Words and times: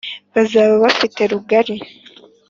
bazaba 0.33 0.71
bafite 0.83 1.21
rugari” 1.31 1.75